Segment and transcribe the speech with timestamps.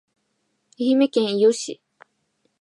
[0.79, 1.79] 愛媛県伊予市